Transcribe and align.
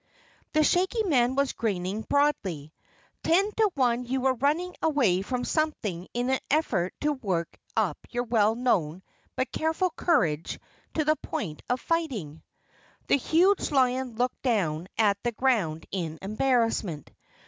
The 0.53 0.63
Shaggy 0.63 1.03
Man 1.03 1.35
was 1.35 1.53
grinning 1.53 2.01
broadly. 2.01 2.73
"Ten 3.21 3.51
to 3.57 3.69
one 3.75 4.03
you 4.07 4.21
were 4.21 4.33
running 4.33 4.73
away 4.81 5.21
from 5.21 5.43
something 5.45 6.07
in 6.11 6.31
an 6.31 6.39
effort 6.49 6.95
to 7.01 7.13
work 7.13 7.55
up 7.77 7.99
your 8.09 8.23
well 8.23 8.55
known, 8.55 9.03
but 9.35 9.51
careful 9.51 9.91
courage 9.91 10.59
to 10.95 11.05
the 11.05 11.17
point 11.17 11.61
of 11.69 11.79
fighting." 11.79 12.41
The 13.09 13.17
huge 13.17 13.69
lion 13.69 14.15
looked 14.15 14.41
down 14.41 14.87
at 14.97 15.21
the 15.21 15.33
ground 15.33 15.85
in 15.91 16.17
embarrassment. 16.23 17.11